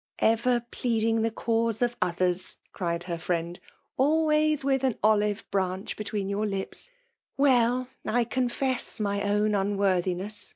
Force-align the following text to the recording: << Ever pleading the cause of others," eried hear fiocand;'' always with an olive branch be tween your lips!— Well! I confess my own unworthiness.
<< 0.09 0.17
Ever 0.17 0.65
pleading 0.71 1.21
the 1.21 1.29
cause 1.29 1.79
of 1.83 1.95
others," 2.01 2.57
eried 2.73 3.03
hear 3.03 3.17
fiocand;'' 3.19 3.59
always 3.99 4.63
with 4.63 4.83
an 4.83 4.97
olive 5.03 5.45
branch 5.51 5.95
be 5.95 6.03
tween 6.05 6.27
your 6.27 6.47
lips!— 6.47 6.89
Well! 7.37 7.87
I 8.03 8.23
confess 8.23 8.99
my 8.99 9.21
own 9.21 9.53
unworthiness. 9.53 10.49